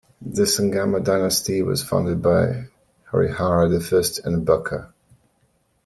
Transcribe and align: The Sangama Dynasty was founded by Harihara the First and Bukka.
The 0.19 0.45
Sangama 0.45 1.03
Dynasty 1.03 1.61
was 1.61 1.83
founded 1.83 2.23
by 2.23 2.69
Harihara 3.11 3.69
the 3.69 3.79
First 3.79 4.17
and 4.25 4.43
Bukka. 4.43 4.91